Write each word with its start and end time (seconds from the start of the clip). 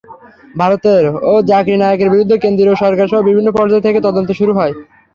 ভারতেও 0.55 0.97
জাকির 1.49 1.77
নায়েকের 1.81 2.11
বিরুদ্ধে 2.13 2.35
কেন্দ্রীয় 2.43 2.75
সরকারসহ 2.83 3.19
বিভিন্ন 3.29 3.49
পর্যায় 3.57 3.85
থেকে 3.85 3.99
তদন্ত 4.07 4.29
শুরু 4.39 4.51
হয়। 4.55 4.73